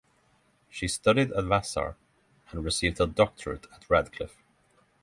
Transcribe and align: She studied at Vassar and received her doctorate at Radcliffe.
She 0.67 0.87
studied 0.87 1.31
at 1.33 1.43
Vassar 1.45 1.95
and 2.49 2.63
received 2.65 2.97
her 2.97 3.05
doctorate 3.05 3.67
at 3.71 3.87
Radcliffe. 3.87 4.41